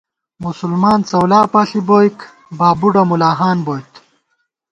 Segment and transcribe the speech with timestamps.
[0.45, 2.17] مسلمان څؤلا پاݪی بوئیک
[2.57, 3.91] باب بُڈہ مُلاہان بوئیت